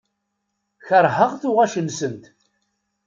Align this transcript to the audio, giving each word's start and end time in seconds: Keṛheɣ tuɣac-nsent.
Keṛheɣ 0.87 1.31
tuɣac-nsent. 1.41 2.23